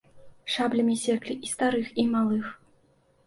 Шаблямі 0.53 0.95
секлі 1.01 1.35
і 1.47 1.51
старых, 1.51 1.91
і 2.05 2.05
малых. 2.15 2.49